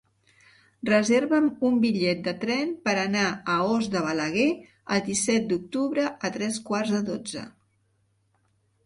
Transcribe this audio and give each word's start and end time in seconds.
Reserva'm 0.89 1.49
un 1.67 1.75
bitllet 1.83 2.23
de 2.27 2.31
tren 2.43 2.71
per 2.87 2.95
anar 3.01 3.25
a 3.55 3.57
Os 3.73 3.89
de 3.97 4.01
Balaguer 4.05 4.47
el 4.97 5.05
disset 5.11 5.45
d'octubre 5.53 6.07
a 6.29 6.33
tres 6.39 6.59
quarts 6.71 6.95
de 6.97 7.03
dotze. 7.11 7.45